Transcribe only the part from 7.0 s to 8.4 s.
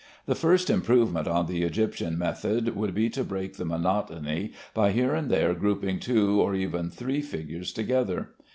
figures together.